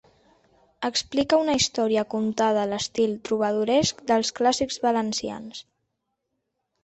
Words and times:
Explica 0.87 1.37
una 1.41 1.57
història 1.59 2.05
contada 2.13 2.63
a 2.63 2.71
l'estil 2.71 3.13
trobadoresc 3.29 4.01
dels 4.13 4.31
clàssics 4.39 4.81
valencians. 4.87 5.61